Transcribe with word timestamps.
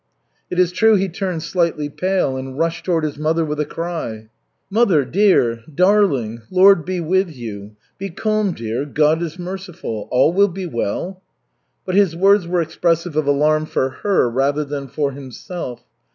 It 0.49 0.57
is 0.57 0.71
true 0.71 0.95
he 0.95 1.07
turned 1.07 1.43
slightly 1.43 1.87
pale 1.87 2.35
and 2.35 2.57
rushed 2.57 2.85
toward 2.85 3.03
his 3.03 3.19
mother 3.19 3.45
with 3.45 3.59
a 3.59 3.67
cry: 3.67 4.29
"Mother, 4.71 5.05
dear! 5.05 5.61
Darling! 5.75 6.41
Lord 6.49 6.85
be 6.85 6.99
with 6.99 7.29
you! 7.35 7.75
Be 7.99 8.09
calm, 8.09 8.53
dear! 8.55 8.83
God 8.85 9.21
is 9.21 9.37
merciful. 9.37 10.07
All 10.09 10.33
will 10.33 10.47
be 10.47 10.65
well." 10.65 11.21
But 11.85 11.93
his 11.93 12.15
words 12.15 12.47
were 12.47 12.61
expressive 12.63 13.15
of 13.15 13.27
alarm 13.27 13.67
for 13.67 13.89
her 14.01 14.27
rather 14.27 14.65
than 14.65 14.87
for 14.87 15.11
himself. 15.11 15.83